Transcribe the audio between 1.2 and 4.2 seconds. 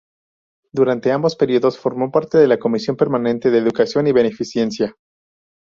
períodos formó parte de la comisión permanente de Educación y